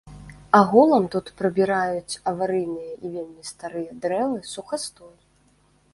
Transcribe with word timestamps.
Агулам 0.59 1.03
тут 1.15 1.25
прыбіраюць 1.41 2.19
аварыйныя 2.33 2.91
і 3.03 3.15
вельмі 3.19 3.43
старыя 3.53 3.91
дрэвы, 4.07 4.39
сухастой. 4.57 5.13